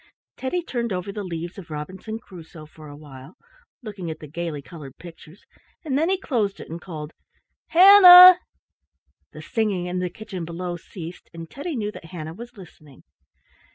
Teddy 0.35 0.63
turned 0.63 0.91
over 0.91 1.11
the 1.11 1.23
leaves 1.23 1.59
of 1.59 1.69
Robinson 1.69 2.17
Crusoe 2.17 2.65
for 2.65 2.87
a 2.87 2.95
while, 2.97 3.35
looking 3.83 4.09
at 4.09 4.17
the 4.17 4.25
gaily 4.25 4.59
colored 4.59 4.97
pictures, 4.97 5.45
and 5.85 5.95
then 5.95 6.09
he 6.09 6.17
closed 6.19 6.59
it 6.59 6.67
and 6.71 6.81
called, 6.81 7.13
"Hannah!" 7.67 8.39
The 9.31 9.43
singing 9.43 9.85
in 9.85 9.99
the 9.99 10.09
kitchen 10.09 10.43
below 10.43 10.75
ceased, 10.75 11.29
and 11.35 11.47
Teddy 11.47 11.75
knew 11.75 11.91
that 11.91 12.05
Hannah 12.05 12.33
was 12.33 12.57
listening. 12.57 13.03